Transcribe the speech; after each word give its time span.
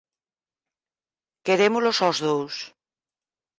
Querémolos 1.45 1.97
ós 2.09 2.17
dous. 2.27 2.55